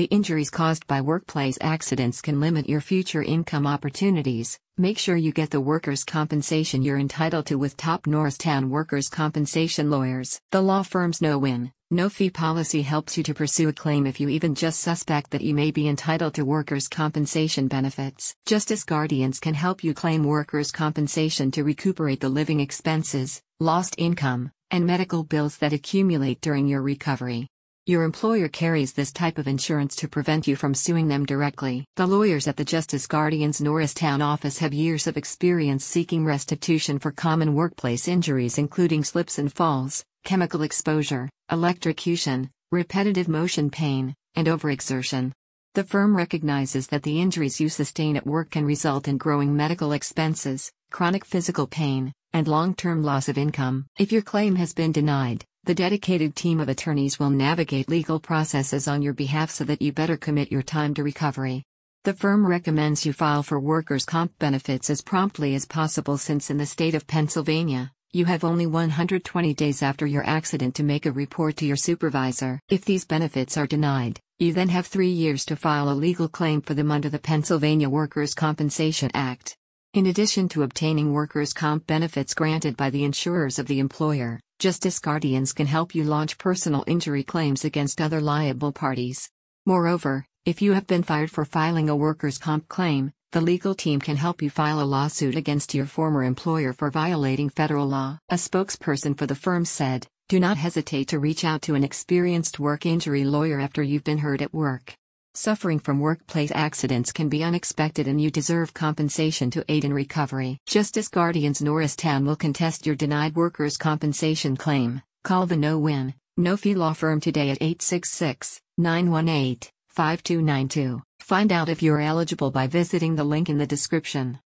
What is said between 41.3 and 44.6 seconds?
electrocution, repetitive motion pain, and